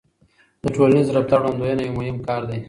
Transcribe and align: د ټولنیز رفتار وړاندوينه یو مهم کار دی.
د 0.63 0.63
ټولنیز 0.75 1.07
رفتار 1.15 1.39
وړاندوينه 1.41 1.81
یو 1.83 1.97
مهم 1.99 2.17
کار 2.27 2.41
دی. 2.49 2.57